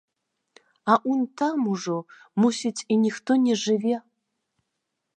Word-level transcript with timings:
А 0.93 0.95
унь 1.11 1.21
там 1.41 1.59
ужо, 1.75 1.97
мусіць, 2.45 2.75
і 2.95 3.01
ніхто 3.05 3.31
не 3.45 3.53
жыве. 3.69 3.97